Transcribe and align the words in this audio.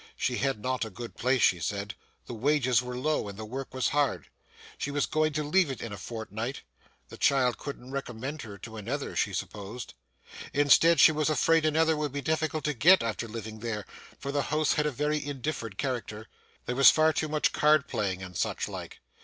She 0.17 0.37
had 0.37 0.63
not 0.63 0.83
a 0.83 0.89
good 0.89 1.15
place, 1.15 1.43
she 1.43 1.59
said; 1.59 1.93
the 2.25 2.33
wages 2.33 2.81
were 2.81 2.97
low, 2.97 3.29
and 3.29 3.37
the 3.37 3.45
work 3.45 3.71
was 3.71 3.89
hard. 3.89 4.29
She 4.79 4.89
was 4.89 5.05
going 5.05 5.31
to 5.33 5.43
leave 5.43 5.69
it 5.69 5.79
in 5.79 5.93
a 5.93 5.97
fortnight; 5.99 6.61
the 7.09 7.17
child 7.19 7.59
couldn't 7.59 7.91
recommend 7.91 8.41
her 8.41 8.57
to 8.57 8.77
another, 8.77 9.15
she 9.15 9.31
supposed? 9.31 9.93
Instead 10.53 10.99
she 10.99 11.11
was 11.11 11.29
afraid 11.29 11.67
another 11.67 11.95
would 11.95 12.11
be 12.11 12.21
difficult 12.21 12.63
to 12.63 12.73
get 12.73 13.03
after 13.03 13.27
living 13.27 13.59
there, 13.59 13.85
for 14.17 14.31
the 14.31 14.41
house 14.49 14.73
had 14.73 14.87
a 14.87 14.91
very 14.91 15.23
indifferent 15.23 15.77
character; 15.77 16.27
there 16.65 16.75
was 16.75 16.89
far 16.89 17.13
too 17.13 17.27
much 17.27 17.51
card 17.53 17.87
playing, 17.87 18.23
and 18.23 18.35
such 18.35 18.67
like. 18.67 19.01